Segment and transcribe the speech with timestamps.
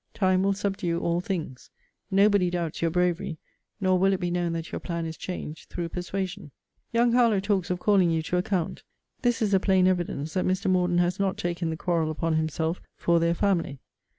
[0.15, 1.69] Time will subdue all things.
[2.09, 3.37] Nobody doubts your bravery;
[3.79, 6.49] nor will it be known that your plan is changed through persuasion.
[6.91, 8.81] Young Harlowe talks of calling you to account.
[9.21, 10.71] This is a plain evidence, that Mr.
[10.71, 13.77] Morden has not taken the quarrel upon himself for their family.